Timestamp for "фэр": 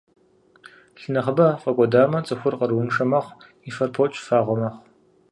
3.75-3.89